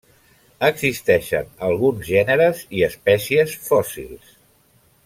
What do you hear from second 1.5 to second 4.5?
alguns gèneres i espècies fòssils.